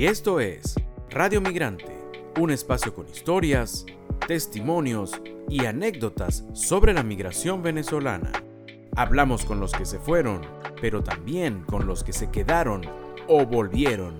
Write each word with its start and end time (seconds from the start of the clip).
Y 0.00 0.06
esto 0.06 0.40
es 0.40 0.76
Radio 1.10 1.42
Migrante, 1.42 1.94
un 2.40 2.50
espacio 2.50 2.94
con 2.94 3.06
historias, 3.06 3.84
testimonios 4.26 5.20
y 5.46 5.66
anécdotas 5.66 6.42
sobre 6.54 6.94
la 6.94 7.02
migración 7.02 7.62
venezolana. 7.62 8.32
Hablamos 8.96 9.44
con 9.44 9.60
los 9.60 9.72
que 9.72 9.84
se 9.84 9.98
fueron, 9.98 10.40
pero 10.80 11.02
también 11.04 11.64
con 11.64 11.86
los 11.86 12.02
que 12.02 12.14
se 12.14 12.30
quedaron 12.30 12.80
o 13.28 13.44
volvieron. 13.44 14.16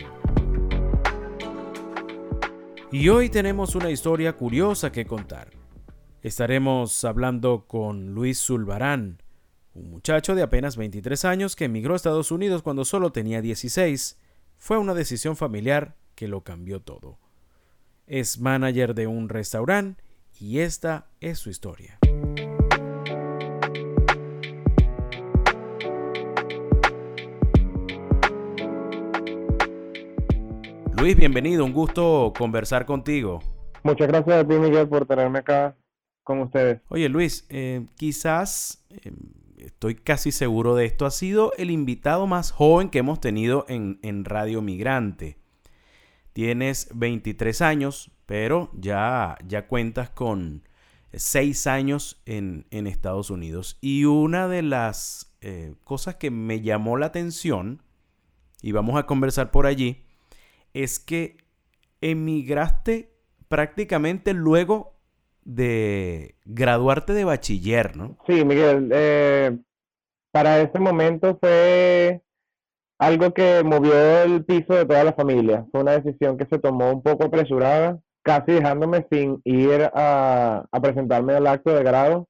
Y 2.92 3.08
hoy 3.08 3.30
tenemos 3.30 3.74
una 3.74 3.90
historia 3.90 4.34
curiosa 4.34 4.92
que 4.92 5.06
contar. 5.06 5.48
Estaremos 6.20 7.04
hablando 7.04 7.64
con 7.66 8.12
Luis 8.12 8.38
Zulbarán, 8.38 9.22
un 9.72 9.88
muchacho 9.88 10.34
de 10.34 10.42
apenas 10.42 10.76
23 10.76 11.24
años 11.24 11.56
que 11.56 11.64
emigró 11.64 11.94
a 11.94 11.96
Estados 11.96 12.30
Unidos 12.30 12.60
cuando 12.60 12.84
solo 12.84 13.12
tenía 13.12 13.40
16. 13.40 14.18
Fue 14.62 14.76
una 14.76 14.92
decisión 14.92 15.36
familiar 15.36 15.96
que 16.14 16.28
lo 16.28 16.42
cambió 16.42 16.80
todo. 16.80 17.16
Es 18.06 18.38
manager 18.38 18.94
de 18.94 19.06
un 19.06 19.30
restaurante 19.30 20.04
y 20.38 20.58
esta 20.58 21.06
es 21.18 21.38
su 21.38 21.48
historia. 21.48 21.98
Luis, 30.98 31.16
bienvenido, 31.16 31.64
un 31.64 31.72
gusto 31.72 32.34
conversar 32.36 32.84
contigo. 32.84 33.40
Muchas 33.82 34.08
gracias 34.08 34.44
a 34.44 34.46
ti, 34.46 34.54
Miguel, 34.56 34.86
por 34.86 35.06
tenerme 35.06 35.38
acá 35.38 35.74
con 36.22 36.40
ustedes. 36.40 36.82
Oye, 36.90 37.08
Luis, 37.08 37.46
eh, 37.48 37.86
quizás, 37.96 38.84
eh, 38.90 39.10
estoy 39.64 39.94
casi 39.94 40.32
seguro 40.32 40.74
de 40.74 40.84
esto, 40.86 41.06
ha 41.06 41.10
sido 41.10 41.52
el 41.56 41.70
invitado 41.70 42.26
más 42.26 42.50
joven 42.50 42.90
que 42.90 42.98
hemos 42.98 43.20
tenido 43.20 43.64
en, 43.68 43.98
en 44.02 44.24
Radio 44.24 44.62
Migrante. 44.62 45.38
Tienes 46.32 46.88
23 46.94 47.60
años, 47.62 48.10
pero 48.26 48.70
ya, 48.74 49.36
ya 49.46 49.66
cuentas 49.66 50.10
con 50.10 50.62
6 51.12 51.66
años 51.66 52.22
en, 52.26 52.66
en, 52.70 52.86
Estados 52.86 53.30
Unidos. 53.30 53.78
Y 53.80 54.04
una 54.04 54.48
de 54.48 54.62
las 54.62 55.34
eh, 55.40 55.74
cosas 55.84 56.16
que 56.16 56.30
me 56.30 56.60
llamó 56.60 56.96
la 56.96 57.06
atención, 57.06 57.82
y 58.62 58.72
vamos 58.72 58.96
a 58.96 59.06
conversar 59.06 59.50
por 59.50 59.66
allí, 59.66 60.04
es 60.72 60.98
que 61.00 61.38
emigraste 62.00 63.12
prácticamente 63.48 64.32
luego 64.32 64.99
de 65.44 66.36
graduarte 66.44 67.12
de 67.12 67.24
bachiller, 67.24 67.96
¿no? 67.96 68.18
Sí, 68.26 68.44
Miguel. 68.44 68.90
Eh, 68.92 69.58
para 70.32 70.60
ese 70.60 70.78
momento 70.78 71.38
fue 71.40 72.22
algo 72.98 73.32
que 73.32 73.62
movió 73.64 74.22
el 74.22 74.44
piso 74.44 74.74
de 74.74 74.86
toda 74.86 75.04
la 75.04 75.12
familia. 75.12 75.66
Fue 75.72 75.80
una 75.80 75.98
decisión 75.98 76.36
que 76.36 76.46
se 76.46 76.58
tomó 76.58 76.90
un 76.90 77.02
poco 77.02 77.24
apresurada, 77.24 77.98
casi 78.22 78.52
dejándome 78.52 79.06
sin 79.10 79.40
ir 79.44 79.90
a, 79.94 80.66
a 80.70 80.80
presentarme 80.80 81.34
al 81.34 81.46
acto 81.46 81.74
de 81.74 81.82
grado, 81.82 82.28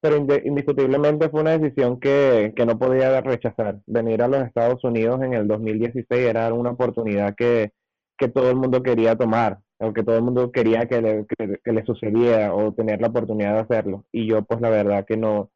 pero 0.00 0.16
indiscutiblemente 0.16 1.28
fue 1.28 1.40
una 1.40 1.56
decisión 1.58 2.00
que, 2.00 2.52
que 2.56 2.66
no 2.66 2.78
podía 2.78 3.20
rechazar. 3.20 3.80
Venir 3.86 4.22
a 4.22 4.28
los 4.28 4.42
Estados 4.46 4.82
Unidos 4.84 5.22
en 5.22 5.34
el 5.34 5.46
2016 5.46 6.06
era 6.10 6.52
una 6.54 6.70
oportunidad 6.70 7.34
que, 7.34 7.72
que 8.16 8.28
todo 8.28 8.50
el 8.50 8.56
mundo 8.56 8.82
quería 8.82 9.16
tomar, 9.16 9.58
o 9.80 9.92
que 9.92 10.02
todo 10.02 10.16
el 10.16 10.22
mundo 10.22 10.52
quería 10.52 10.86
que 10.86 11.00
le, 11.00 11.26
que, 11.26 11.72
le, 11.72 11.84
sucediera 11.84 12.54
o 12.54 12.72
tener 12.72 13.00
la 13.00 13.08
oportunidad 13.08 13.54
de 13.54 13.60
hacerlo. 13.60 14.04
Y 14.12 14.28
yo 14.28 14.42
pues 14.42 14.60
la 14.60 14.68
verdad 14.70 15.06
que 15.06 15.16
no, 15.16 15.50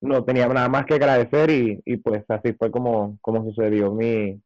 no 0.00 0.24
tenía 0.24 0.46
nada 0.48 0.68
más 0.68 0.84
que 0.84 0.94
agradecer 0.94 1.50
y, 1.50 1.80
y 1.84 1.96
pues 1.96 2.22
así 2.28 2.52
fue 2.52 2.70
como, 2.70 3.18
como 3.22 3.44
sucedió 3.44 3.92
mi, 3.92 4.40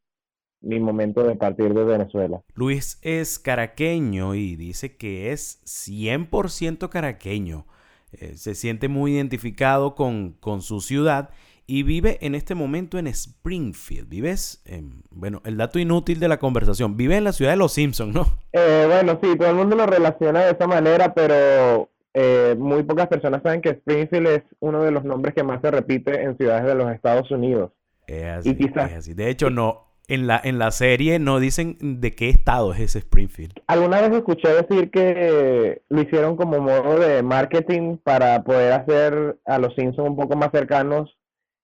mi 0.61 0.79
momento 0.79 1.25
de 1.25 1.37
partir 1.37 1.75
de 1.75 1.85
Venezuela. 1.85 2.41
Luis 2.55 2.99
es 3.03 3.39
caraqueño 3.39 4.35
y 4.35 4.57
dice 4.57 4.97
que 4.97 5.33
es 5.33 5.61
100% 5.65 6.89
caraqueño. 6.89 7.67
Eh, 8.13 8.37
se 8.37 8.55
siente 8.55 8.89
muy 8.89 9.15
identificado 9.15 9.95
con, 9.95 10.33
con 10.41 10.63
su 10.63 10.81
ciudad 10.81 11.31
y 11.71 11.85
vive 11.85 12.19
en 12.21 12.35
este 12.35 12.57
momento 12.57 12.99
en 12.99 13.07
Springfield. 13.07 14.09
Vives, 14.09 14.61
en, 14.67 15.05
bueno, 15.11 15.41
el 15.45 15.57
dato 15.57 15.79
inútil 15.79 16.19
de 16.19 16.27
la 16.27 16.39
conversación, 16.39 16.97
vive 16.97 17.17
en 17.17 17.23
la 17.23 17.33
ciudad 17.33 17.53
de 17.53 17.59
Los 17.59 17.75
Simpsons, 17.75 18.13
¿no? 18.13 18.27
Eh, 18.53 18.87
bueno, 18.89 19.21
sí, 19.23 19.39
todo 19.39 19.51
el 19.51 19.55
mundo 19.55 19.77
lo 19.77 19.87
relaciona 19.87 20.41
de 20.41 20.51
esa 20.51 20.67
manera, 20.67 21.15
pero 21.15 21.89
eh, 22.13 22.57
muy 22.59 22.83
pocas 22.83 23.07
personas 23.07 23.41
saben 23.45 23.63
que 23.63 23.69
Springfield 23.69 24.27
es 24.27 24.43
uno 24.59 24.83
de 24.83 24.91
los 24.91 25.05
nombres 25.05 25.33
que 25.33 25.45
más 25.45 25.61
se 25.61 25.71
repite 25.71 26.21
en 26.21 26.37
ciudades 26.37 26.65
de 26.65 26.75
los 26.75 26.91
Estados 26.91 27.31
Unidos. 27.31 27.71
Es 28.09 28.25
así, 28.25 28.57
y 28.59 28.65
es 28.67 28.77
así. 28.77 29.15
De 29.15 29.31
hecho, 29.31 29.49
no, 29.49 29.85
en 30.09 30.27
la, 30.27 30.41
en 30.43 30.59
la 30.59 30.73
serie 30.73 31.21
no 31.21 31.39
dicen 31.39 31.79
de 31.81 32.17
qué 32.17 32.31
estado 32.31 32.75
es 32.75 32.81
ese 32.81 32.99
Springfield. 32.99 33.53
Alguna 33.69 34.01
vez 34.01 34.11
escuché 34.11 34.49
decir 34.49 34.91
que 34.91 35.83
lo 35.89 36.03
hicieron 36.03 36.35
como 36.35 36.59
modo 36.59 36.99
de 36.99 37.23
marketing 37.23 37.97
para 37.99 38.43
poder 38.43 38.73
hacer 38.73 39.39
a 39.47 39.61
los 39.61 39.73
Simpsons 39.77 40.09
un 40.09 40.17
poco 40.17 40.37
más 40.37 40.51
cercanos 40.51 41.17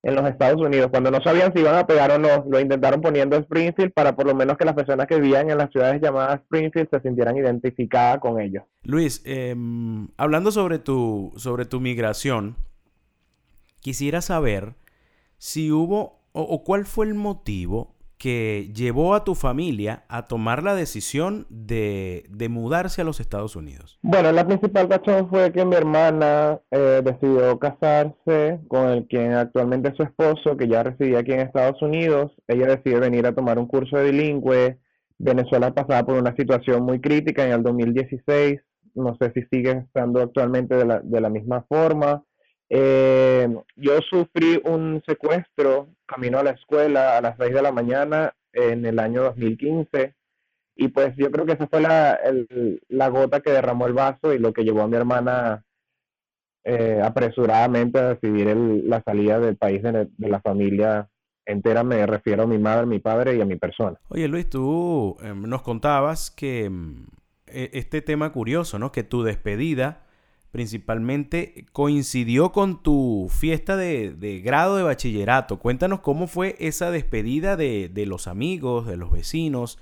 en 0.03 0.15
los 0.15 0.29
Estados 0.29 0.61
Unidos. 0.61 0.91
Cuando 0.91 1.11
no 1.11 1.21
sabían 1.23 1.53
si 1.53 1.61
iban 1.61 1.77
a 1.77 1.87
pegar 1.87 2.11
o 2.13 2.19
no, 2.19 2.45
lo 2.49 2.61
intentaron 2.61 3.01
poniendo 3.01 3.37
Springfield 3.37 3.93
para 3.93 4.15
por 4.15 4.27
lo 4.27 4.35
menos 4.35 4.57
que 4.57 4.65
las 4.65 4.75
personas 4.75 5.07
que 5.07 5.21
vivían 5.21 5.51
en 5.51 5.59
las 5.59 5.71
ciudades 5.71 6.01
llamadas 6.01 6.41
Springfield 6.43 6.89
se 6.91 7.01
sintieran 7.01 7.37
identificadas 7.37 8.21
con 8.21 8.41
ellos. 8.41 8.63
Luis, 8.83 9.23
em, 9.25 10.09
hablando 10.17 10.53
sobre 10.53 10.79
tu, 10.79 11.33
sobre 11.37 11.65
tu 11.65 11.81
migración, 11.81 12.57
quisiera 13.81 14.21
saber 14.21 14.75
si 15.39 15.73
hubo 15.73 16.21
o 16.33 16.65
cuál 16.65 16.85
fue 16.85 17.07
el 17.07 17.15
motivo 17.15 17.96
que 18.19 18.71
llevó 18.75 19.15
a 19.15 19.25
tu 19.25 19.35
familia 19.35 20.05
a 20.09 20.27
tomar 20.27 20.63
la 20.63 20.75
decisión 20.75 21.47
de, 21.51 22.25
mudarse 22.51 23.03
a 23.03 23.05
los 23.05 23.21
Estados 23.21 23.57
Unidos? 23.57 23.99
Bueno, 24.03 24.33
la 24.33 24.47
principal 24.47 24.89
razón 24.89 25.29
fue 25.29 25.53
que 25.53 25.65
mi 25.65 25.77
hermana 25.77 26.61
eh, 26.71 27.03
decidió 27.05 27.59
casarse 27.59 28.61
con 28.69 28.89
el 28.89 29.07
quien 29.07 29.35
actualmente 29.35 29.91
es 29.91 29.97
su 29.97 30.03
esposo, 30.03 30.57
que 30.57 30.69
ya 30.69 30.83
residía 30.83 31.19
aquí 31.19 31.33
en 31.33 31.41
Estados 31.41 31.81
Unidos. 31.83 32.33
Ella 32.49 32.67
decidió 32.67 33.01
venir 33.01 33.27
a 33.27 33.35
tomar 33.35 33.59
un 33.59 33.67
curso 33.67 33.97
de 33.97 34.11
bilingüe. 34.11 34.79
Venezuela 35.19 35.75
pasaba 35.75 36.05
por 36.05 36.17
una 36.17 36.35
situación 36.37 36.85
muy 36.85 37.01
crítica 37.01 37.45
en 37.45 37.53
el 37.53 37.63
2016. 37.63 38.61
No 38.95 39.17
sé 39.21 39.33
si 39.35 39.43
sigue 39.51 39.73
estando 39.73 40.23
actualmente 40.23 40.75
de 40.75 40.87
la, 40.87 41.01
de 41.01 41.21
la 41.21 41.29
misma 41.29 41.67
forma. 41.69 42.23
Eh, 42.69 43.49
yo 43.77 44.01
sufrí 44.03 44.61
un 44.65 45.03
secuestro 45.07 45.89
camino 46.05 46.39
a 46.39 46.43
la 46.43 46.51
escuela 46.51 47.17
a 47.17 47.21
las 47.21 47.37
6 47.39 47.55
de 47.55 47.63
la 47.63 47.73
mañana 47.73 48.35
en 48.53 48.85
el 48.85 48.99
año 48.99 49.23
2015 49.23 50.15
y 50.75 50.89
pues 50.89 51.15
yo 51.17 51.31
creo 51.31 51.47
que 51.47 51.53
esa 51.53 51.69
fue 51.69 51.81
la, 51.81 52.19
la 52.89 53.09
gota 53.09 53.41
que 53.41 53.51
derramó 53.51 53.87
el 53.87 53.93
vaso 53.93 54.33
y 54.33 54.39
lo 54.39 54.53
que 54.53 54.65
llevó 54.65 54.83
a 54.83 54.89
mi 54.89 54.97
hermana 54.97 55.65
eh, 56.65 57.01
apresuradamente 57.03 57.99
a 57.99 58.15
decidir 58.15 58.55
la 58.57 59.01
salida 59.03 59.39
del 59.39 59.57
país 59.57 59.83
de, 59.83 60.09
la 60.19 60.41
familia 60.41 61.09
entera, 61.45 61.85
me 61.85 62.05
refiero 62.07 62.43
a 62.43 62.47
mi 62.47 62.59
madre, 62.59 62.87
mi 62.87 62.99
padre 62.99 63.37
y 63.37 63.41
a 63.41 63.45
mi 63.45 63.55
persona. 63.55 63.97
Oye 64.09 64.27
Luis, 64.27 64.51
tú 64.51 65.17
em, 65.23 65.43
nos 65.43 65.63
contabas 65.63 66.33
que 66.33 66.65
em, 66.65 67.07
e, 67.47 67.71
este 67.75 68.03
tema 68.03 68.33
curioso, 68.33 68.81
¿no? 68.81 68.91
Que 68.91 69.05
tu 69.05 69.23
despedida 69.23 70.06
principalmente 70.51 71.67
coincidió 71.73 72.53
con 72.53 72.83
tu 72.83 73.29
fiesta 73.31 73.77
de, 73.77 74.43
grado 74.45 74.77
de 74.77 74.83
bachillerato. 74.83 75.59
Cuéntanos 75.59 76.01
cómo 76.01 76.27
fue 76.27 76.57
esa 76.59 76.91
despedida 76.91 77.57
de, 77.57 77.91
los 78.07 78.27
amigos, 78.27 78.87
de 78.87 78.97
los 78.97 79.11
vecinos 79.11 79.79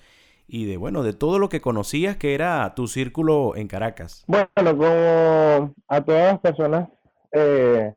y 0.46 0.66
de, 0.66 0.76
bueno, 0.76 1.02
de 1.02 1.12
todo 1.12 1.38
lo 1.38 1.48
que 1.48 1.60
conocías 1.60 2.16
que 2.16 2.34
era 2.34 2.74
tu 2.74 2.88
círculo 2.88 3.56
en 3.56 3.68
Caracas. 3.68 4.24
Bueno, 4.26 4.48
como 4.76 5.74
a 5.88 6.00
todas 6.04 6.32
las 6.32 6.40
personas 6.40 6.88
eh, 7.32 7.94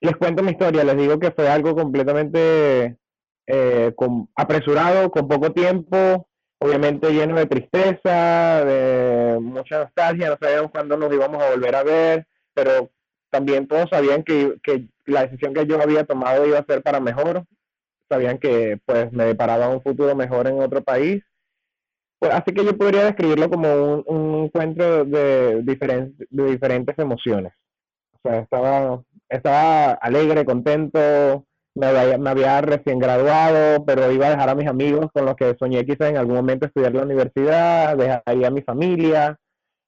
les 0.00 0.16
cuento 0.16 0.42
mi 0.42 0.52
historia, 0.52 0.84
les 0.84 0.96
digo 0.96 1.18
que 1.18 1.30
fue 1.30 1.48
algo 1.48 1.74
completamente 1.74 2.96
eh, 3.46 3.94
apresurado, 4.34 5.10
con 5.10 5.28
poco 5.28 5.52
tiempo, 5.52 6.29
obviamente 6.60 7.10
lleno 7.12 7.36
de 7.36 7.46
tristeza, 7.46 8.64
de 8.64 9.38
mucha 9.40 9.80
nostalgia, 9.80 10.28
no 10.28 10.38
sabíamos 10.40 10.70
cuándo 10.70 10.96
nos 10.96 11.12
íbamos 11.12 11.42
a 11.42 11.50
volver 11.50 11.74
a 11.74 11.82
ver, 11.82 12.26
pero 12.54 12.90
también 13.30 13.66
todos 13.66 13.88
sabían 13.90 14.22
que, 14.22 14.56
que 14.62 14.86
la 15.06 15.22
decisión 15.22 15.54
que 15.54 15.66
yo 15.66 15.80
había 15.80 16.04
tomado 16.04 16.46
iba 16.46 16.58
a 16.58 16.64
ser 16.64 16.82
para 16.82 17.00
mejor, 17.00 17.44
sabían 18.08 18.38
que 18.38 18.78
pues 18.84 19.10
me 19.12 19.24
deparaba 19.24 19.68
un 19.68 19.82
futuro 19.82 20.14
mejor 20.14 20.46
en 20.48 20.60
otro 20.60 20.82
país. 20.82 21.22
Pues, 22.18 22.32
así 22.34 22.52
que 22.52 22.64
yo 22.64 22.76
podría 22.76 23.04
describirlo 23.04 23.48
como 23.48 23.72
un, 23.74 24.04
un 24.06 24.44
encuentro 24.44 25.04
de, 25.06 25.62
de 25.62 26.44
diferentes 26.50 26.98
emociones. 26.98 27.54
O 28.22 28.28
sea, 28.28 28.40
estaba, 28.40 29.02
estaba 29.28 29.92
alegre, 29.92 30.44
contento, 30.44 31.46
me 31.80 32.30
había, 32.30 32.60
recién 32.60 32.98
graduado, 32.98 33.84
pero 33.84 34.10
iba 34.12 34.26
a 34.26 34.30
dejar 34.30 34.48
a 34.50 34.54
mis 34.54 34.68
amigos 34.68 35.06
con 35.12 35.24
los 35.24 35.34
que 35.34 35.56
soñé 35.58 35.84
quizás 35.84 36.10
en 36.10 36.16
algún 36.16 36.36
momento 36.36 36.66
estudiar 36.66 36.94
la 36.94 37.02
universidad, 37.02 37.96
dejaría 37.96 38.48
a 38.48 38.50
mi 38.50 38.62
familia, 38.62 39.38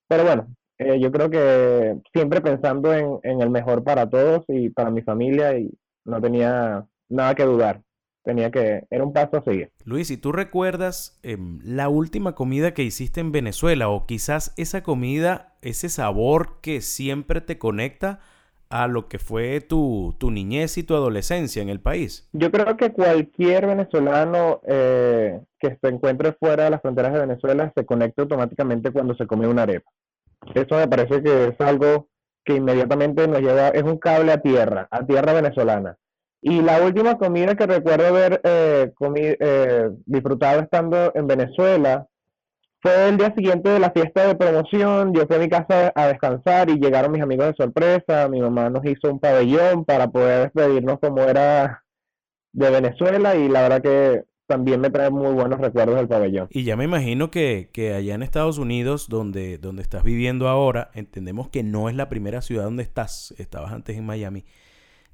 pero 0.08 0.24
bueno, 0.24 0.46
eh, 0.78 0.98
yo 1.00 1.12
creo 1.12 1.30
que 1.30 1.96
siempre 2.12 2.40
pensando 2.40 2.92
en, 2.94 3.40
el 3.40 3.50
mejor 3.50 3.84
para 3.84 4.08
todos 4.08 4.44
y 4.48 4.70
para 4.70 4.90
mi 4.90 5.02
familia 5.02 5.58
y 5.58 5.70
no 6.04 6.20
tenía 6.20 6.86
nada 7.08 7.34
que 7.34 7.44
dudar. 7.44 7.82
tenía 8.24 8.50
que, 8.50 8.84
era 8.90 9.04
un 9.04 9.12
paso 9.12 9.38
a 9.38 9.44
seguir. 9.44 9.70
Luis, 9.84 10.10
¿y 10.10 10.16
tú 10.16 10.32
recuerdas 10.32 11.18
em, 11.22 11.58
la 11.64 11.88
última 11.88 12.34
comida 12.34 12.72
que 12.72 12.84
hiciste 12.84 13.20
en 13.20 13.32
Venezuela 13.32 13.88
o 13.88 14.06
quizás 14.06 14.54
esa 14.56 14.82
comida, 14.82 15.56
ese 15.60 15.88
sabor 15.88 16.60
que 16.60 16.80
siempre 16.80 17.40
te 17.40 17.58
conecta 17.58 18.20
a 18.72 18.88
lo 18.88 19.06
que 19.06 19.18
fue 19.18 19.60
tu, 19.60 20.16
tu 20.18 20.30
niñez 20.30 20.78
y 20.78 20.82
tu 20.82 20.94
adolescencia 20.94 21.62
en 21.62 21.68
el 21.68 21.80
país? 21.80 22.28
Yo 22.32 22.50
creo 22.50 22.74
que 22.78 22.90
cualquier 22.90 23.66
venezolano 23.66 24.62
eh, 24.66 25.40
que 25.60 25.76
se 25.78 25.88
encuentre 25.88 26.32
fuera 26.32 26.64
de 26.64 26.70
las 26.70 26.80
fronteras 26.80 27.12
de 27.12 27.20
Venezuela 27.20 27.70
se 27.76 27.84
conecta 27.84 28.22
automáticamente 28.22 28.90
cuando 28.90 29.14
se 29.14 29.26
come 29.26 29.46
una 29.46 29.64
arepa. 29.64 29.90
Eso 30.54 30.76
me 30.76 30.88
parece 30.88 31.22
que 31.22 31.48
es 31.48 31.60
algo 31.60 32.08
que 32.44 32.54
inmediatamente 32.54 33.28
nos 33.28 33.40
lleva, 33.40 33.68
es 33.68 33.82
un 33.82 33.98
cable 33.98 34.32
a 34.32 34.40
tierra, 34.40 34.88
a 34.90 35.04
tierra 35.04 35.34
venezolana. 35.34 35.98
Y 36.40 36.62
la 36.62 36.82
última 36.82 37.18
comida 37.18 37.54
que 37.54 37.66
recuerdo 37.66 38.06
haber 38.06 38.40
eh, 38.42 38.90
eh, 39.16 39.90
disfrutado 40.06 40.60
estando 40.60 41.12
en 41.14 41.26
Venezuela 41.26 42.08
fue 42.82 43.08
el 43.08 43.16
día 43.16 43.32
siguiente 43.34 43.68
de 43.68 43.78
la 43.78 43.92
fiesta 43.92 44.26
de 44.26 44.34
promoción. 44.34 45.14
Yo 45.14 45.24
fui 45.26 45.36
a 45.36 45.38
mi 45.38 45.48
casa 45.48 45.92
a 45.94 46.08
descansar 46.08 46.68
y 46.68 46.80
llegaron 46.80 47.12
mis 47.12 47.22
amigos 47.22 47.46
de 47.46 47.54
sorpresa. 47.54 48.28
Mi 48.28 48.40
mamá 48.40 48.70
nos 48.70 48.84
hizo 48.84 49.10
un 49.10 49.20
pabellón 49.20 49.84
para 49.84 50.08
poder 50.08 50.50
despedirnos 50.52 50.98
como 50.98 51.22
era 51.22 51.84
de 52.52 52.70
Venezuela 52.70 53.36
y 53.36 53.48
la 53.48 53.62
verdad 53.62 53.82
que 53.82 54.24
también 54.46 54.80
me 54.80 54.90
trae 54.90 55.10
muy 55.10 55.32
buenos 55.32 55.60
recuerdos 55.60 55.94
del 55.94 56.08
pabellón. 56.08 56.48
Y 56.50 56.64
ya 56.64 56.76
me 56.76 56.84
imagino 56.84 57.30
que, 57.30 57.70
que, 57.72 57.94
allá 57.94 58.16
en 58.16 58.22
Estados 58.24 58.58
Unidos, 58.58 59.08
donde, 59.08 59.58
donde 59.58 59.82
estás 59.82 60.02
viviendo 60.02 60.48
ahora, 60.48 60.90
entendemos 60.92 61.48
que 61.48 61.62
no 61.62 61.88
es 61.88 61.94
la 61.94 62.08
primera 62.08 62.42
ciudad 62.42 62.64
donde 62.64 62.82
estás, 62.82 63.32
estabas 63.38 63.72
antes 63.72 63.96
en 63.96 64.04
Miami. 64.04 64.44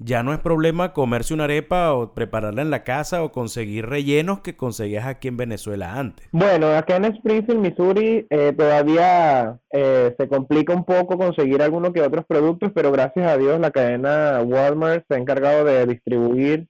Ya 0.01 0.23
no 0.23 0.33
es 0.33 0.39
problema 0.39 0.93
comerse 0.93 1.35
una 1.35 1.45
arepa 1.45 1.93
o 1.93 2.15
prepararla 2.15 2.63
en 2.63 2.71
la 2.71 2.85
casa 2.85 3.25
o 3.25 3.33
conseguir 3.33 3.87
rellenos 3.87 4.41
que 4.41 4.57
conseguías 4.57 5.07
aquí 5.07 5.27
en 5.27 5.37
Venezuela 5.37 5.99
antes. 5.99 6.29
Bueno, 6.31 6.69
acá 6.69 6.97
en 6.97 7.07
Springfield, 7.07 7.61
Missouri, 7.61 8.27
eh, 8.31 8.53
todavía 8.57 9.59
eh, 9.73 10.15
se 10.17 10.29
complica 10.29 10.73
un 10.73 10.85
poco 10.85 11.19
conseguir 11.19 11.63
algunos 11.63 11.93
que 11.93 12.03
otros 12.03 12.25
productos, 12.27 12.71
pero 12.75 12.93
gracias 12.93 13.27
a 13.27 13.37
Dios 13.37 13.59
la 13.59 13.73
cadena 13.73 14.41
Walmart 14.45 15.05
se 15.09 15.17
ha 15.17 15.19
encargado 15.19 15.65
de 15.65 15.85
distribuir 15.87 16.69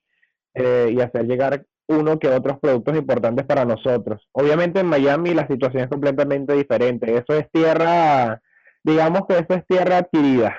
eh, 0.54 0.92
y 0.96 1.00
hacer 1.00 1.26
llegar 1.26 1.66
uno 1.88 2.18
que 2.18 2.28
otros 2.28 2.58
productos 2.60 2.96
importantes 2.96 3.46
para 3.46 3.64
nosotros. 3.64 4.26
Obviamente 4.32 4.80
en 4.80 4.86
Miami 4.86 5.34
la 5.34 5.46
situación 5.46 5.82
es 5.82 5.88
completamente 5.88 6.54
diferente. 6.54 7.12
Eso 7.12 7.38
es 7.38 7.50
tierra, 7.50 8.40
digamos 8.84 9.22
que 9.26 9.34
eso 9.34 9.54
es 9.54 9.66
tierra 9.66 9.98
adquirida. 9.98 10.56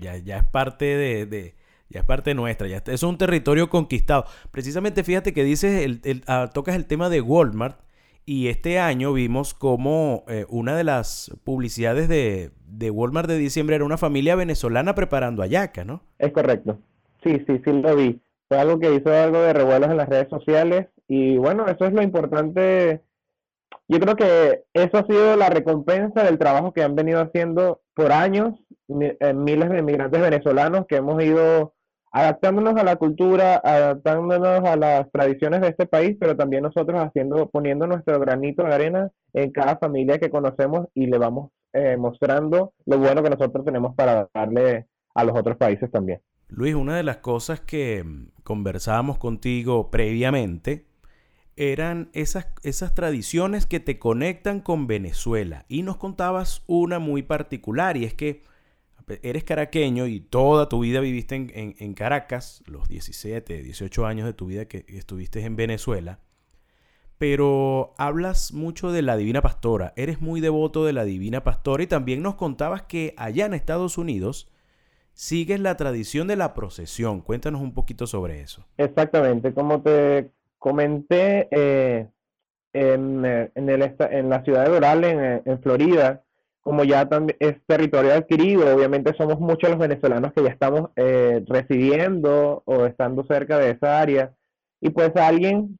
ya, 0.00 0.16
ya, 0.16 0.38
es 0.38 0.44
parte 0.44 0.84
de, 0.84 1.54
ya 1.88 2.00
es 2.00 2.06
parte 2.06 2.34
nuestra, 2.34 2.68
ya 2.68 2.82
es 2.86 3.02
un 3.02 3.18
territorio 3.18 3.70
conquistado. 3.70 4.24
Precisamente 4.50 5.04
fíjate 5.04 5.32
que 5.32 5.44
dices, 5.44 5.84
el, 5.84 6.22
ah, 6.26 6.50
tocas 6.52 6.76
el 6.76 6.86
tema 6.86 7.08
de 7.08 7.20
Walmart 7.20 7.80
y 8.24 8.48
este 8.48 8.78
año 8.78 9.12
vimos 9.12 9.54
como 9.54 10.24
eh, 10.28 10.46
una 10.48 10.76
de 10.76 10.84
las 10.84 11.30
publicidades 11.44 12.08
de, 12.08 12.50
de 12.66 12.90
Walmart 12.90 13.28
de 13.28 13.38
diciembre 13.38 13.76
era 13.76 13.84
una 13.84 13.98
familia 13.98 14.34
venezolana 14.34 14.94
preparando 14.94 15.42
ayaca, 15.42 15.84
¿no? 15.84 16.02
Es 16.18 16.32
correcto. 16.32 16.78
Sí, 17.22 17.42
sí, 17.46 17.60
sí 17.64 17.72
lo 17.72 17.96
vi 17.96 18.20
fue 18.48 18.58
algo 18.58 18.78
que 18.78 18.94
hizo 18.94 19.12
algo 19.12 19.40
de 19.40 19.52
revuelos 19.52 19.90
en 19.90 19.96
las 19.96 20.08
redes 20.08 20.28
sociales 20.28 20.88
y 21.08 21.36
bueno, 21.36 21.66
eso 21.66 21.84
es 21.84 21.92
lo 21.92 22.02
importante. 22.02 23.02
Yo 23.88 24.00
creo 24.00 24.16
que 24.16 24.64
eso 24.72 24.98
ha 24.98 25.06
sido 25.06 25.36
la 25.36 25.48
recompensa 25.48 26.22
del 26.22 26.38
trabajo 26.38 26.72
que 26.72 26.82
han 26.82 26.94
venido 26.94 27.20
haciendo 27.20 27.80
por 27.94 28.12
años 28.12 28.54
eh, 28.88 29.34
miles 29.34 29.70
de 29.70 29.78
inmigrantes 29.78 30.20
venezolanos 30.20 30.86
que 30.86 30.96
hemos 30.96 31.22
ido 31.22 31.74
adaptándonos 32.16 32.76
a 32.76 32.82
la 32.82 32.96
cultura, 32.96 33.60
adaptándonos 33.62 34.64
a 34.64 34.74
las 34.76 35.12
tradiciones 35.12 35.60
de 35.60 35.68
este 35.68 35.84
país, 35.84 36.16
pero 36.18 36.34
también 36.34 36.62
nosotros 36.62 36.98
haciendo, 36.98 37.50
poniendo 37.50 37.86
nuestro 37.86 38.18
granito 38.18 38.64
de 38.64 38.72
arena 38.72 39.10
en 39.34 39.52
cada 39.52 39.76
familia 39.76 40.18
que 40.18 40.30
conocemos 40.30 40.86
y 40.94 41.08
le 41.08 41.18
vamos 41.18 41.50
eh, 41.74 41.98
mostrando 41.98 42.72
lo 42.86 42.98
bueno 42.98 43.22
que 43.22 43.28
nosotros 43.28 43.66
tenemos 43.66 43.94
para 43.94 44.30
darle 44.32 44.86
a 45.14 45.24
los 45.24 45.38
otros 45.38 45.58
países 45.58 45.90
también. 45.90 46.22
Luis, 46.48 46.74
una 46.74 46.96
de 46.96 47.02
las 47.02 47.18
cosas 47.18 47.60
que 47.60 48.02
mm, 48.02 48.28
conversábamos 48.42 49.18
contigo 49.18 49.90
previamente 49.90 50.86
eran 51.54 52.08
esas, 52.14 52.48
esas 52.62 52.94
tradiciones 52.94 53.66
que 53.66 53.78
te 53.78 53.98
conectan 53.98 54.60
con 54.60 54.86
Venezuela. 54.86 55.66
Y 55.68 55.82
nos 55.82 55.98
contabas 55.98 56.62
una 56.66 56.98
muy 56.98 57.22
particular, 57.22 57.98
y 57.98 58.04
es 58.04 58.14
que 58.14 58.42
eres 59.22 59.44
caraqueño 59.44 60.06
y 60.06 60.20
toda 60.20 60.68
tu 60.68 60.80
vida 60.80 61.00
viviste 61.00 61.34
en, 61.36 61.94
Caracas, 61.94 62.62
los 62.66 62.88
17, 62.88 63.62
18 63.62 64.06
años 64.06 64.26
de 64.26 64.32
tu 64.32 64.46
vida 64.46 64.66
que 64.66 64.84
estuviste 64.88 65.40
en 65.44 65.56
Venezuela, 65.56 66.18
pero 67.18 67.94
hablas 67.98 68.52
mucho 68.52 68.90
de 68.90 69.02
la 69.02 69.16
Divina 69.16 69.42
Pastora, 69.42 69.92
eres 69.96 70.20
muy 70.20 70.40
devoto 70.40 70.84
de 70.84 70.92
la 70.92 71.04
Divina 71.04 71.44
Pastora 71.44 71.84
y 71.84 71.86
también 71.86 72.22
nos 72.22 72.34
contabas 72.34 72.82
que 72.82 73.14
allá 73.16 73.46
en 73.46 73.54
Estados 73.54 73.96
Unidos 73.96 74.50
sigues 75.12 75.60
la 75.60 75.76
tradición 75.76 76.26
de 76.26 76.36
la 76.36 76.52
procesión. 76.52 77.20
Cuéntanos 77.20 77.62
un 77.62 77.72
poquito 77.72 78.06
sobre 78.06 78.40
eso. 78.40 78.66
Exactamente, 78.76 79.54
como 79.54 79.80
te 79.82 80.30
comenté, 80.58 81.48
eh, 81.52 82.08
en, 82.72 83.24
eh, 83.24 83.50
en, 83.54 83.70
en, 83.70 84.28
la 84.28 84.42
ciudad 84.42 84.64
de 84.64 84.70
Doral, 84.70 85.04
en, 85.04 85.42
en 85.44 85.62
Florida, 85.62 86.25
como 86.66 86.82
ya 86.82 87.08
también 87.08 87.36
es 87.38 87.54
territorio 87.64 88.12
adquirido, 88.12 88.74
obviamente 88.74 89.14
somos 89.16 89.38
muchos 89.38 89.70
los 89.70 89.78
venezolanos 89.78 90.32
que 90.32 90.42
ya 90.42 90.48
estamos 90.48 90.90
residiendo 90.96 92.64
o 92.64 92.86
estando 92.86 93.24
cerca 93.24 93.56
de 93.56 93.70
esa 93.70 94.00
área, 94.00 94.32
y 94.80 94.90
pues 94.90 95.14
a 95.14 95.28
alguien 95.28 95.78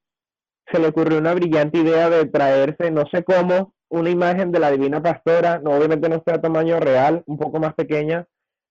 se 0.71 0.79
le 0.79 0.87
ocurrió 0.87 1.19
una 1.19 1.35
brillante 1.35 1.79
idea 1.79 2.09
de 2.09 2.27
traerse, 2.27 2.93
no 2.93 3.05
sé 3.11 3.25
cómo, 3.25 3.73
una 3.88 4.11
imagen 4.11 4.53
de 4.53 4.61
la 4.61 4.71
Divina 4.71 5.03
Pastora, 5.03 5.59
no, 5.59 5.73
obviamente 5.73 6.09
no 6.09 6.23
sea 6.25 6.37
a 6.37 6.41
tamaño 6.41 6.79
real, 6.79 7.25
un 7.27 7.37
poco 7.37 7.59
más 7.59 7.75
pequeña, 7.75 8.25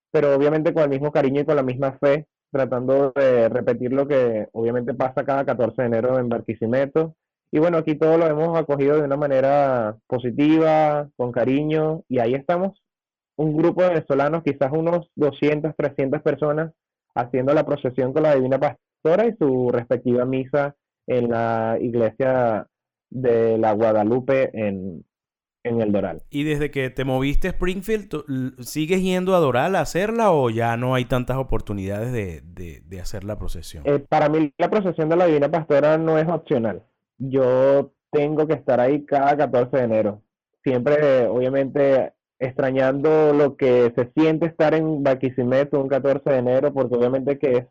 pero 0.09 0.33
obviamente 0.33 0.73
con 0.73 0.83
el 0.83 0.89
mismo 0.89 1.11
cariño 1.11 1.41
y 1.41 1.45
con 1.45 1.57
la 1.57 1.63
misma 1.63 1.97
fe, 1.99 2.27
tratando 2.49 3.11
de 3.13 3.49
repetir 3.49 3.91
lo 3.91 4.07
que 4.07 4.47
obviamente 4.53 4.93
pasa 4.93 5.25
cada 5.25 5.43
14 5.43 5.81
de 5.81 5.87
enero 5.89 6.17
en 6.17 6.29
Barquisimeto. 6.29 7.13
Y 7.55 7.59
bueno, 7.59 7.77
aquí 7.77 7.95
todo 7.95 8.17
lo 8.17 8.27
hemos 8.27 8.59
acogido 8.59 8.97
de 8.97 9.03
una 9.03 9.15
manera 9.15 9.95
positiva, 10.07 11.07
con 11.15 11.31
cariño, 11.31 12.03
y 12.09 12.19
ahí 12.19 12.33
estamos, 12.33 12.83
un 13.37 13.55
grupo 13.55 13.81
de 13.81 13.91
venezolanos, 13.91 14.43
quizás 14.43 14.73
unos 14.73 15.09
200, 15.15 15.73
300 15.77 16.21
personas, 16.21 16.73
haciendo 17.15 17.53
la 17.53 17.65
procesión 17.65 18.11
con 18.11 18.23
la 18.23 18.35
Divina 18.35 18.59
Pastora 18.59 19.27
y 19.27 19.37
su 19.37 19.69
respectiva 19.71 20.25
misa 20.25 20.75
en 21.07 21.29
la 21.29 21.77
iglesia 21.79 22.67
de 23.09 23.57
la 23.57 23.71
Guadalupe 23.71 24.49
en, 24.51 25.05
en 25.63 25.79
el 25.79 25.93
Doral. 25.93 26.23
¿Y 26.29 26.43
desde 26.43 26.71
que 26.71 26.89
te 26.89 27.05
moviste 27.05 27.47
a 27.47 27.51
Springfield, 27.51 28.65
sigues 28.65 29.01
yendo 29.01 29.33
a 29.33 29.39
Doral 29.39 29.77
a 29.77 29.79
hacerla 29.79 30.31
o 30.31 30.49
ya 30.49 30.75
no 30.75 30.93
hay 30.93 31.05
tantas 31.05 31.37
oportunidades 31.37 32.11
de, 32.11 32.99
hacer 32.99 33.23
la 33.23 33.37
procesión? 33.37 33.83
Eh, 33.85 33.99
para 33.99 34.27
mí 34.27 34.51
la 34.57 34.69
procesión 34.69 35.07
de 35.07 35.15
la 35.15 35.27
Divina 35.27 35.49
Pastora 35.49 35.97
no 35.97 36.19
es 36.19 36.27
opcional. 36.27 36.83
Yo 37.17 37.93
tengo 38.11 38.47
que 38.47 38.53
estar 38.53 38.79
ahí 38.79 39.05
cada 39.05 39.35
14 39.35 39.77
de 39.77 39.83
enero. 39.83 40.21
Siempre, 40.63 41.27
obviamente, 41.27 42.13
extrañando 42.39 43.33
lo 43.33 43.55
que 43.55 43.93
se 43.95 44.11
siente 44.15 44.47
estar 44.47 44.73
en 44.73 45.03
Barquisimeto 45.03 45.79
un 45.79 45.87
14 45.87 46.29
de 46.29 46.37
enero, 46.37 46.73
porque 46.73 46.95
obviamente 46.95 47.37
que 47.37 47.67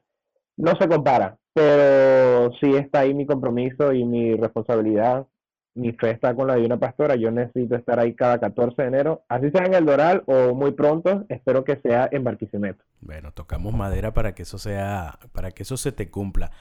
no 0.56 0.72
se 0.78 0.88
compara, 0.88 1.36
pero 1.52 2.52
sí 2.60 2.74
está 2.74 3.00
ahí 3.00 3.14
mi 3.14 3.26
compromiso 3.26 3.92
y 3.92 4.04
mi 4.04 4.36
responsabilidad 4.36 5.26
mi 5.74 5.92
fe 5.92 6.10
está 6.10 6.34
con 6.34 6.46
la 6.46 6.54
Divina 6.54 6.78
Pastora, 6.78 7.16
yo 7.16 7.30
necesito 7.30 7.74
estar 7.74 7.98
ahí 7.98 8.14
cada 8.14 8.38
14 8.38 8.80
de 8.80 8.88
enero, 8.88 9.24
así 9.28 9.50
sea 9.50 9.64
en 9.64 9.74
el 9.74 9.84
Doral 9.84 10.22
o 10.26 10.54
muy 10.54 10.72
pronto, 10.72 11.26
espero 11.28 11.64
que 11.64 11.76
sea 11.82 12.08
en 12.12 12.22
Barquisimeto. 12.22 12.84
Bueno, 13.00 13.32
tocamos 13.32 13.74
madera 13.74 14.14
para 14.14 14.34
que 14.34 14.42
eso 14.42 14.58
sea, 14.58 15.18
para 15.32 15.50
que 15.50 15.64
eso 15.64 15.76
se 15.76 15.90
te 15.90 16.10
cumpla. 16.10 16.52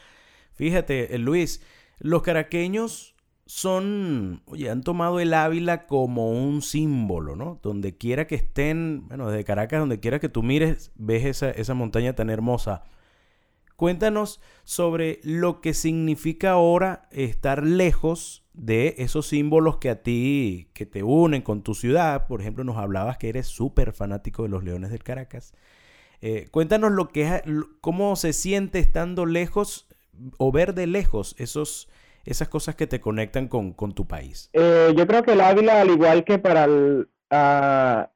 Fíjate, 0.54 1.16
eh, 1.16 1.20
Luis, 1.20 1.64
los 2.00 2.22
caraqueños 2.22 3.14
son, 3.46 4.42
oye, 4.46 4.70
han 4.70 4.84
tomado 4.84 5.20
el 5.20 5.34
Ávila 5.34 5.86
como 5.86 6.32
un 6.32 6.62
símbolo, 6.62 7.36
¿no? 7.36 7.60
Donde 7.62 7.98
quiera 7.98 8.26
que 8.26 8.36
estén, 8.36 9.08
bueno, 9.08 9.30
desde 9.30 9.44
Caracas, 9.44 9.80
donde 9.80 10.00
quiera 10.00 10.20
que 10.20 10.30
tú 10.30 10.44
mires, 10.44 10.92
ves 10.96 11.26
esa, 11.26 11.52
esa 11.52 11.74
montaña 11.74 12.14
tan 12.14 12.30
hermosa. 12.30 12.84
Cuéntanos 13.76 14.40
sobre 14.64 15.20
lo 15.24 15.60
que 15.60 15.74
significa 15.74 16.52
ahora 16.52 17.08
estar 17.12 17.66
lejos 17.66 18.46
de 18.54 18.96
esos 19.00 19.28
símbolos 19.28 19.78
que 19.78 19.90
a 19.90 20.04
ti, 20.04 20.70
que 20.74 20.86
te 20.86 21.04
unen 21.04 21.42
con 21.42 21.64
tu 21.64 21.74
ciudad. 21.74 22.28
Por 22.28 22.40
ejemplo, 22.40 22.64
nos 22.64 22.78
hablabas 22.78 23.18
que 23.18 23.30
eres 23.30 23.48
súper 23.48 23.92
fanático 23.92 24.44
de 24.44 24.50
los 24.50 24.64
Leones 24.64 24.92
del 24.92 25.04
Caracas. 25.04 25.54
Eh, 26.22 26.48
cuéntanos 26.52 26.92
lo 26.92 27.10
que 27.10 27.24
es, 27.24 27.42
cómo 27.82 28.16
se 28.16 28.32
siente 28.32 28.80
estando 28.80 29.26
lejos 29.26 29.88
o 30.38 30.52
ver 30.52 30.74
de 30.74 30.88
lejos 30.88 31.36
esos, 31.38 31.90
esas 32.26 32.50
cosas 32.50 32.76
que 32.76 32.88
te 32.88 33.02
conectan 33.02 33.48
con, 33.48 33.74
tu 33.94 34.08
país. 34.08 34.50
Eh, 34.54 34.94
yo 34.96 35.08
creo 35.08 35.24
que 35.24 35.34
el 35.34 35.42
Ávila, 35.42 35.82
al 35.82 35.90
igual 35.90 36.24
que 36.24 36.40
para 36.40 36.68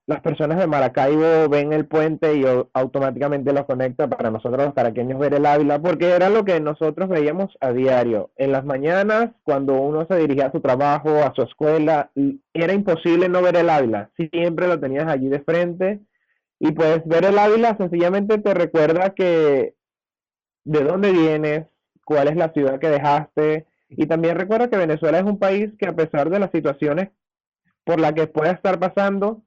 las 0.06 0.22
personas 0.22 0.60
de 0.60 0.68
Maracaibo 0.68 1.50
ven 1.50 1.74
el 1.74 1.88
puente 1.88 2.36
y 2.36 2.46
automáticamente 2.74 3.52
los 3.52 3.66
conecta 3.66 4.08
para 4.08 4.30
nosotros 4.30 4.66
los 4.66 4.74
caraqueños 4.76 5.20
ver 5.20 5.34
el 5.34 5.46
Ávila, 5.46 5.80
porque 5.82 6.12
era 6.12 6.30
lo 6.30 6.46
que 6.46 6.60
nosotros 6.60 7.10
veíamos 7.10 7.58
a 7.60 7.72
diario. 7.72 8.30
En 8.36 8.52
las 8.52 8.64
mañanas, 8.64 9.32
cuando 9.44 9.74
uno 9.74 10.06
se 10.08 10.18
dirigía 10.18 10.48
a 10.48 10.52
su 10.52 10.62
trabajo, 10.62 11.24
a 11.24 11.34
su 11.36 11.42
escuela, 11.42 12.12
era 12.54 12.74
imposible 12.74 13.28
no 13.28 13.42
ver 13.42 13.56
el 13.56 13.70
Ávila. 13.70 14.12
Siempre 14.32 14.68
lo 14.68 14.80
tenías 14.80 15.08
allí 15.08 15.30
de 15.30 15.42
frente. 15.42 16.00
Y 16.60 16.72
pues 16.72 17.02
ver 17.06 17.26
el 17.26 17.40
Ávila 17.40 17.76
sencillamente 17.78 18.38
te 18.38 18.54
recuerda 18.54 19.16
que 19.16 19.74
de 20.64 20.84
dónde 20.84 21.12
vienes, 21.12 21.66
cuál 22.08 22.30
es 22.30 22.38
la 22.38 22.54
ciudad 22.54 22.80
que 22.80 22.88
dejaste. 22.88 23.68
Y 23.90 24.08
también 24.08 24.38
recuerda 24.38 24.70
que 24.70 24.78
Venezuela 24.78 25.20
es 25.20 25.26
un 25.26 25.38
país 25.38 25.72
que 25.78 25.88
a 25.88 25.96
pesar 25.96 26.30
de 26.30 26.40
las 26.40 26.52
situaciones 26.52 27.10
por 27.84 28.00
la 28.00 28.14
que 28.14 28.28
pueda 28.28 28.52
estar 28.52 28.80
pasando, 28.80 29.44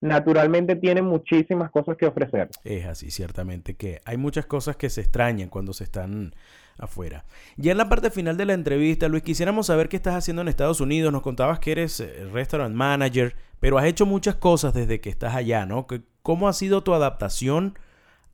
naturalmente 0.00 0.74
tiene 0.74 1.02
muchísimas 1.02 1.70
cosas 1.70 1.96
que 1.96 2.06
ofrecer. 2.06 2.50
Es 2.64 2.86
así, 2.86 3.12
ciertamente, 3.12 3.74
que 3.74 4.00
hay 4.04 4.16
muchas 4.16 4.46
cosas 4.46 4.74
que 4.74 4.90
se 4.90 5.02
extrañan 5.02 5.48
cuando 5.48 5.72
se 5.72 5.84
están 5.84 6.34
afuera. 6.78 7.24
Ya 7.56 7.70
en 7.72 7.78
la 7.78 7.88
parte 7.88 8.10
final 8.10 8.36
de 8.36 8.46
la 8.46 8.54
entrevista, 8.54 9.08
Luis, 9.08 9.22
quisiéramos 9.22 9.66
saber 9.66 9.88
qué 9.88 9.96
estás 9.96 10.14
haciendo 10.14 10.42
en 10.42 10.48
Estados 10.48 10.80
Unidos. 10.80 11.12
Nos 11.12 11.22
contabas 11.22 11.60
que 11.60 11.70
eres 11.70 12.00
eh, 12.00 12.28
restaurant 12.32 12.74
manager, 12.74 13.36
pero 13.60 13.78
has 13.78 13.84
hecho 13.84 14.04
muchas 14.04 14.34
cosas 14.34 14.74
desde 14.74 15.00
que 15.00 15.10
estás 15.10 15.36
allá, 15.36 15.64
¿no? 15.64 15.86
¿Cómo 16.22 16.48
ha 16.48 16.52
sido 16.54 16.82
tu 16.82 16.92
adaptación 16.92 17.78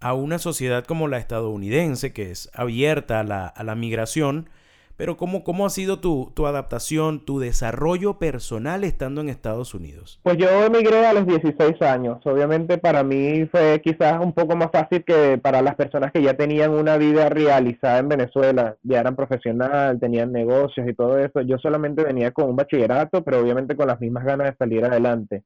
a 0.00 0.14
una 0.14 0.38
sociedad 0.38 0.84
como 0.84 1.08
la 1.08 1.18
estadounidense, 1.18 2.12
que 2.12 2.30
es 2.30 2.50
abierta 2.54 3.20
a 3.20 3.24
la, 3.24 3.46
a 3.46 3.64
la 3.64 3.74
migración? 3.74 4.48
Pero 4.96 5.18
¿cómo, 5.18 5.44
cómo 5.44 5.66
ha 5.66 5.70
sido 5.70 6.00
tu, 6.00 6.32
tu, 6.34 6.46
adaptación, 6.46 7.20
tu 7.24 7.38
desarrollo 7.38 8.18
personal 8.18 8.82
estando 8.82 9.20
en 9.20 9.28
Estados 9.28 9.74
Unidos? 9.74 10.18
Pues 10.22 10.38
yo 10.38 10.48
emigré 10.64 11.04
a 11.04 11.12
los 11.12 11.26
16 11.26 11.82
años. 11.82 12.18
Obviamente 12.24 12.78
para 12.78 13.02
mí 13.02 13.44
fue 13.46 13.82
quizás 13.84 14.18
un 14.24 14.32
poco 14.32 14.56
más 14.56 14.70
fácil 14.72 15.04
que 15.04 15.36
para 15.36 15.60
las 15.60 15.74
personas 15.74 16.12
que 16.12 16.22
ya 16.22 16.34
tenían 16.34 16.70
una 16.70 16.96
vida 16.96 17.28
realizada 17.28 17.98
en 17.98 18.08
Venezuela, 18.08 18.76
ya 18.82 19.00
eran 19.00 19.16
profesional, 19.16 20.00
tenían 20.00 20.32
negocios 20.32 20.88
y 20.88 20.94
todo 20.94 21.18
eso. 21.18 21.42
Yo 21.42 21.58
solamente 21.58 22.02
venía 22.02 22.30
con 22.30 22.48
un 22.48 22.56
bachillerato, 22.56 23.22
pero 23.22 23.40
obviamente 23.40 23.76
con 23.76 23.88
las 23.88 24.00
mismas 24.00 24.24
ganas 24.24 24.50
de 24.50 24.56
salir 24.56 24.82
adelante. 24.82 25.42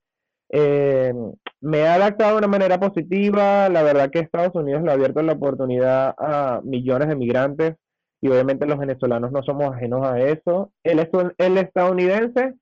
Eh, 0.49 1.13
me 1.61 1.79
he 1.79 1.87
adaptado 1.87 2.33
de 2.33 2.39
una 2.39 2.49
manera 2.49 2.79
positiva. 2.79 3.69
La 3.69 3.83
verdad 3.83 4.11
que 4.11 4.21
Estados 4.21 4.55
Unidos 4.55 4.83
le 4.83 4.91
ha 4.91 4.95
abierto 4.95 5.23
la 5.23 5.33
oportunidad 5.33 6.15
a 6.19 6.61
millones 6.65 7.09
de 7.09 7.17
migrantes 7.17 7.77
y 8.21 8.29
obviamente 8.29 8.67
los 8.67 8.79
venezolanos 8.79 9.33
no 9.33 9.43
somos 9.43 9.75
ajenos 9.75 10.07
a 10.07 10.21
eso. 10.21 10.73
El, 10.85 11.09
el 11.39 11.59
estadounidense 11.59 12.55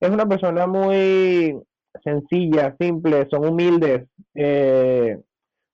es 0.00 0.10
una 0.10 0.26
persona 0.26 0.66
muy 0.66 1.60
sencilla, 2.02 2.74
simple, 2.80 3.26
son 3.30 3.46
humildes, 3.46 4.08
eh, 4.34 5.18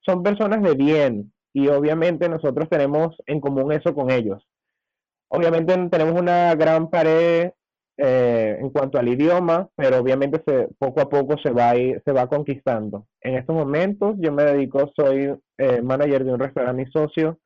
son 0.00 0.22
personas 0.22 0.62
de 0.62 0.74
bien 0.74 1.32
y 1.52 1.68
obviamente 1.68 2.28
nosotros 2.28 2.68
tenemos 2.68 3.16
en 3.26 3.40
común 3.40 3.72
eso 3.72 3.94
con 3.94 4.10
ellos. 4.10 4.46
Obviamente 5.28 5.76
tenemos 5.90 6.20
una 6.20 6.54
gran 6.54 6.90
pared 6.90 7.50
eh, 8.00 8.56
en 8.60 8.70
cuanto 8.70 8.96
al 8.96 9.08
idioma, 9.08 9.68
pero 9.74 9.98
obviamente 9.98 10.40
se, 10.46 10.68
poco 10.78 11.00
a 11.00 11.08
poco 11.08 11.36
se 11.38 11.50
va, 11.50 11.72
se 11.72 12.12
va 12.12 12.28
conquistando. 12.28 13.08
En 13.20 13.34
estos 13.34 13.56
momentos 13.56 14.14
yo 14.18 14.32
me 14.32 14.44
dedico, 14.44 14.90
soy 14.94 15.36
eh, 15.58 15.82
manager 15.82 16.24
de 16.24 16.32
un 16.32 16.38
restaurante 16.38 16.82
y 16.82 16.92
socio 16.92 17.38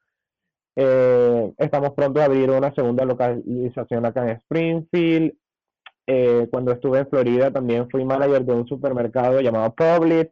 eh, 0.76 1.52
estamos 1.58 1.90
pronto 1.94 2.20
a 2.20 2.26
abrir 2.26 2.50
una 2.50 2.74
segunda 2.74 3.04
localización 3.04 4.04
acá 4.04 4.22
en 4.24 4.36
Springfield. 4.36 5.32
Eh, 6.06 6.48
cuando 6.50 6.72
estuve 6.72 6.98
en 6.98 7.08
Florida 7.08 7.50
también 7.50 7.88
fui 7.88 8.04
manager 8.04 8.44
de 8.44 8.52
un 8.52 8.66
supermercado 8.66 9.40
llamado 9.40 9.74
Publix. 9.74 10.30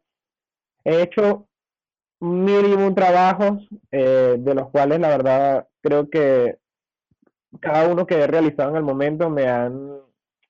He 0.83 1.01
hecho 1.01 1.47
mil 2.19 2.67
y 2.67 2.73
un 2.73 2.93
trabajos, 2.93 3.67
de 3.89 4.53
los 4.53 4.69
cuales 4.69 4.99
la 4.99 5.07
verdad 5.09 5.67
creo 5.81 6.09
que 6.09 6.59
cada 7.59 7.87
uno 7.87 8.05
que 8.05 8.15
he 8.15 8.27
realizado 8.27 8.69
en 8.69 8.77
el 8.77 8.83
momento 8.83 9.29
me 9.29 9.47
han 9.47 9.90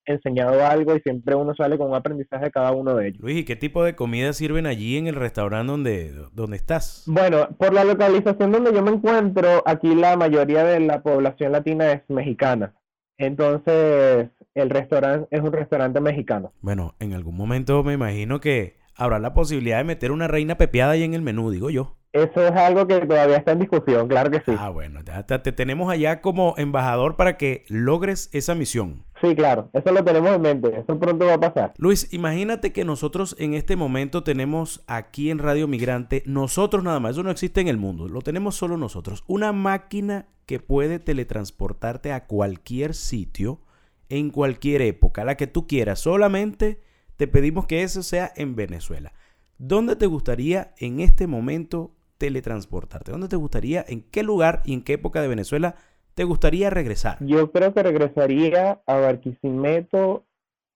enseñado 0.06 0.66
algo 0.66 0.96
y 0.96 1.00
siempre 1.02 1.36
uno 1.36 1.54
sale 1.56 1.78
con 1.78 1.90
un 1.90 1.96
aprendizaje 1.96 2.46
de 2.46 2.52
cada 2.52 2.72
uno 2.72 2.96
de 2.96 3.10
ellos. 3.10 3.22
Luis, 3.22 3.40
¿y 3.40 3.46
qué 3.46 3.56
tipo 3.56 3.84
de 3.84 3.96
comida 3.96 4.34
sirven 4.34 4.66
allí 4.66 4.98
en 4.98 5.08
el 5.08 5.16
restaurante 5.16 5.72
donde, 5.72 6.14
donde 6.34 6.58
estás? 6.58 7.04
Bueno, 7.08 7.50
por 7.58 7.74
la 7.74 7.84
localización 7.84 8.52
donde 8.52 8.74
yo 8.74 8.82
me 8.82 8.92
encuentro, 8.92 9.64
aquí 9.66 9.94
la 9.96 10.18
mayoría 10.18 10.64
de 10.64 10.80
la 10.80 11.02
población 11.02 11.52
latina 11.52 11.92
es 11.92 12.02
mexicana. 12.10 12.74
Entonces, 13.18 14.30
el 14.56 14.70
restaurante 14.70 15.28
es 15.32 15.42
un 15.42 15.52
restaurante 15.52 16.02
mexicano. 16.02 16.52
Bueno, 16.62 16.96
en 17.00 17.14
algún 17.14 17.38
momento 17.38 17.84
me 17.84 17.94
imagino 17.94 18.40
que 18.40 18.78
habrá 18.96 19.20
la 19.20 19.34
posibilidad 19.34 19.78
de 19.78 19.84
meter 19.84 20.12
una 20.12 20.28
reina 20.28 20.58
pepeada 20.58 20.92
ahí 20.94 21.04
en 21.04 21.14
el 21.14 21.22
menú, 21.22 21.52
digo 21.52 21.70
yo. 21.70 21.98
Eso 22.14 22.46
es 22.46 22.52
algo 22.52 22.86
que 22.88 23.00
todavía 23.06 23.38
está 23.38 23.54
en 23.54 23.60
discusión, 23.60 24.10
claro 24.10 24.30
que 24.30 24.40
sí. 24.40 24.54
Ah, 24.58 24.70
bueno, 24.70 25.00
te, 25.04 25.40
te 25.40 25.52
tenemos 25.54 25.90
allá 25.90 26.20
como 26.20 26.56
embajador 26.58 27.16
para 27.16 27.38
que 27.38 27.64
logres 27.70 28.30
esa 28.34 28.54
misión. 28.54 29.06
Sí, 29.22 29.36
claro, 29.36 29.70
eso 29.74 29.92
lo 29.92 30.04
tenemos 30.04 30.32
en 30.32 30.42
mente, 30.42 30.80
eso 30.80 31.00
pronto 31.00 31.28
va 31.28 31.36
a 31.36 31.40
pasar. 31.40 31.74
Luis, 31.78 32.12
imagínate 32.12 32.74
que 32.74 32.84
nosotros 32.84 33.36
en 33.38 33.54
este 33.54 33.76
momento 33.76 34.24
tenemos 34.24 34.84
aquí 34.88 35.30
en 35.30 35.38
Radio 35.38 35.68
Migrante, 35.68 36.24
nosotros 36.26 36.84
nada 36.84 37.00
más, 37.00 37.12
eso 37.12 37.22
no 37.22 37.30
existe 37.30 37.62
en 37.62 37.68
el 37.68 37.78
mundo, 37.78 38.08
lo 38.08 38.22
tenemos 38.22 38.56
solo 38.56 38.78
nosotros, 38.78 39.24
una 39.28 39.54
máquina 39.54 40.26
que 40.48 40.60
puede 40.60 40.98
teletransportarte 40.98 42.12
a 42.12 42.26
cualquier 42.26 42.96
sitio, 42.96 43.62
en 44.10 44.32
cualquier 44.32 44.82
época, 44.82 45.24
la 45.24 45.38
que 45.38 45.48
tú 45.48 45.68
quieras, 45.68 46.00
solamente 46.00 46.82
te 47.16 47.28
pedimos 47.28 47.68
que 47.68 47.84
eso 47.84 48.02
sea 48.02 48.34
en 48.36 48.56
Venezuela. 48.56 49.14
¿Dónde 49.60 49.96
te 49.96 50.08
gustaría 50.08 50.74
en 50.80 51.00
este 51.00 51.28
momento 51.28 51.96
teletransportarte? 52.18 53.12
¿Dónde 53.12 53.28
te 53.28 53.36
gustaría, 53.36 53.86
en 53.88 54.02
qué 54.02 54.24
lugar 54.24 54.64
y 54.66 54.74
en 54.74 54.82
qué 54.82 54.94
época 54.94 55.22
de 55.22 55.28
Venezuela 55.28 55.76
te 56.14 56.24
gustaría 56.24 56.70
regresar? 56.70 57.18
Yo 57.22 57.52
creo 57.52 57.74
que 57.74 57.84
regresaría 57.84 58.82
a 58.86 58.96
Barquisimeto 58.96 60.26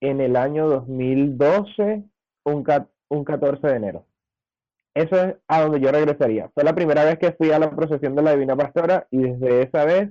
en 0.01 0.21
el 0.21 0.35
año 0.35 0.67
2012, 0.67 2.03
un, 2.45 2.65
un 3.09 3.23
14 3.23 3.67
de 3.67 3.75
enero. 3.75 4.05
Eso 4.93 5.21
es 5.21 5.35
a 5.47 5.61
donde 5.61 5.81
yo 5.81 5.91
regresaría. 5.91 6.49
Fue 6.53 6.63
la 6.63 6.73
primera 6.73 7.03
vez 7.03 7.19
que 7.19 7.33
fui 7.33 7.51
a 7.51 7.59
la 7.59 7.69
procesión 7.69 8.15
de 8.15 8.21
la 8.21 8.31
Divina 8.31 8.55
Pastora 8.55 9.07
y 9.11 9.17
desde 9.17 9.63
esa 9.63 9.83
vez 9.83 10.09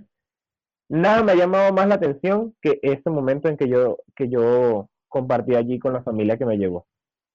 nada 0.90 1.22
me 1.22 1.32
ha 1.32 1.36
llamado 1.36 1.72
más 1.72 1.88
la 1.88 1.94
atención 1.94 2.54
que 2.60 2.78
ese 2.82 3.08
momento 3.08 3.48
en 3.48 3.56
que 3.56 3.68
yo, 3.68 3.98
que 4.14 4.28
yo 4.28 4.88
compartí 5.08 5.54
allí 5.54 5.78
con 5.78 5.94
la 5.94 6.02
familia 6.02 6.36
que 6.36 6.44
me 6.44 6.58
llevó. 6.58 6.86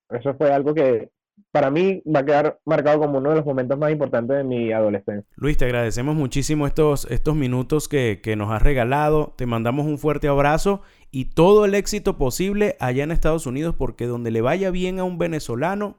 Eso 0.10 0.36
fue 0.36 0.52
algo 0.52 0.74
que 0.74 1.10
para 1.52 1.72
mí 1.72 2.04
va 2.06 2.20
a 2.20 2.26
quedar 2.26 2.60
marcado 2.66 3.00
como 3.00 3.18
uno 3.18 3.32
de 3.32 3.38
los 3.38 3.46
momentos 3.46 3.78
más 3.78 3.92
importantes 3.92 4.38
de 4.38 4.44
mi 4.44 4.72
adolescencia. 4.72 5.26
Luis, 5.36 5.58
te 5.58 5.66
agradecemos 5.66 6.16
muchísimo 6.16 6.68
estos, 6.68 7.10
estos 7.10 7.36
minutos 7.36 7.88
que, 7.88 8.20
que 8.22 8.36
nos 8.36 8.52
has 8.52 8.62
regalado. 8.62 9.34
Te 9.36 9.46
mandamos 9.46 9.86
un 9.86 9.98
fuerte 9.98 10.28
abrazo 10.28 10.82
y 11.12 11.26
todo 11.26 11.66
el 11.66 11.76
éxito 11.76 12.18
posible 12.18 12.76
allá 12.80 13.04
en 13.04 13.12
Estados 13.12 13.48
Unidos, 13.48 13.76
porque 13.78 14.06
donde 14.06 14.32
le 14.32 14.42
vaya 14.42 14.70
bien 14.70 15.00
a 15.00 15.04
un 15.04 15.18
venezolano, 15.18 15.98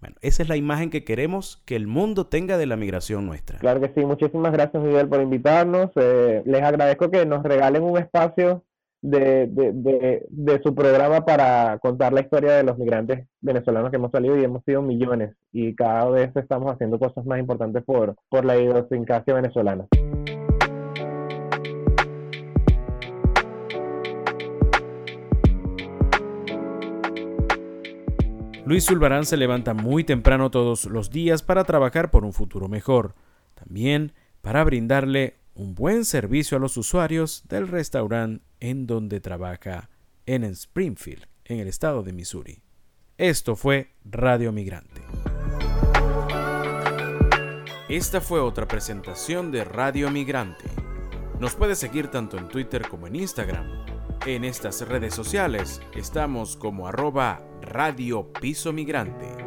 bueno, 0.00 0.16
esa 0.20 0.42
es 0.42 0.48
la 0.48 0.56
imagen 0.56 0.90
que 0.90 1.04
queremos 1.04 1.62
que 1.64 1.76
el 1.76 1.86
mundo 1.86 2.26
tenga 2.26 2.58
de 2.58 2.66
la 2.66 2.76
migración 2.76 3.26
nuestra. 3.26 3.58
Claro 3.58 3.80
que 3.80 3.92
sí, 3.94 4.04
muchísimas 4.04 4.52
gracias 4.52 4.82
Miguel 4.82 5.08
por 5.08 5.20
invitarnos. 5.20 5.90
Eh, 5.96 6.42
les 6.44 6.62
agradezco 6.62 7.10
que 7.10 7.24
nos 7.24 7.42
regalen 7.44 7.82
un 7.82 7.98
espacio 7.98 8.64
de, 9.02 9.48
de, 9.48 10.24
de, 10.30 10.62
su 10.62 10.74
programa 10.74 11.24
para 11.24 11.78
contar 11.78 12.12
la 12.12 12.20
historia 12.20 12.52
de 12.52 12.62
los 12.62 12.78
migrantes 12.78 13.26
venezolanos 13.40 13.90
que 13.90 13.96
hemos 13.96 14.12
salido 14.12 14.38
y 14.38 14.44
hemos 14.44 14.64
sido 14.64 14.80
millones 14.80 15.34
y 15.52 15.74
cada 15.74 16.08
vez 16.08 16.30
estamos 16.36 16.72
haciendo 16.72 17.00
cosas 17.00 17.26
más 17.26 17.40
importantes 17.40 17.82
por, 17.82 18.14
por 18.28 18.44
la 18.44 18.56
idiosincrasia 18.56 19.34
venezolana. 19.34 19.86
Luis 28.64 28.86
Zulbarán 28.86 29.26
se 29.26 29.36
levanta 29.36 29.74
muy 29.74 30.04
temprano 30.04 30.52
todos 30.52 30.84
los 30.84 31.10
días 31.10 31.42
para 31.42 31.64
trabajar 31.64 32.12
por 32.12 32.24
un 32.24 32.32
futuro 32.32 32.68
mejor, 32.68 33.14
también 33.56 34.12
para 34.40 34.62
brindarle 34.62 35.41
un 35.54 35.74
buen 35.74 36.04
servicio 36.04 36.56
a 36.56 36.60
los 36.60 36.76
usuarios 36.76 37.42
del 37.48 37.68
restaurante 37.68 38.44
en 38.60 38.86
donde 38.86 39.20
trabaja 39.20 39.90
en 40.26 40.44
Springfield, 40.44 41.26
en 41.44 41.60
el 41.60 41.68
estado 41.68 42.02
de 42.02 42.12
Missouri. 42.12 42.62
Esto 43.18 43.56
fue 43.56 43.94
Radio 44.04 44.52
Migrante. 44.52 45.02
Esta 47.88 48.20
fue 48.20 48.40
otra 48.40 48.66
presentación 48.66 49.52
de 49.52 49.64
Radio 49.64 50.10
Migrante. 50.10 50.64
Nos 51.38 51.54
puede 51.54 51.74
seguir 51.74 52.08
tanto 52.08 52.38
en 52.38 52.48
Twitter 52.48 52.88
como 52.88 53.06
en 53.06 53.16
Instagram. 53.16 53.66
En 54.24 54.44
estas 54.44 54.86
redes 54.88 55.14
sociales 55.14 55.82
estamos 55.94 56.56
como 56.56 56.86
arroba 56.86 57.44
Radio 57.60 58.32
Piso 58.32 58.72
Migrante. 58.72 59.41